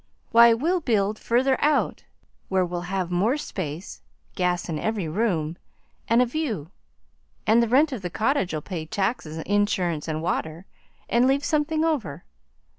[0.31, 2.05] Why, we'll build further out
[2.49, 4.01] where we'll have more space,
[4.33, 5.59] gas in every room,
[6.07, 6.71] and a view,
[7.45, 10.65] and the rent of the cottage'll pay taxes, insurance, and water,
[11.07, 12.23] and leave something over.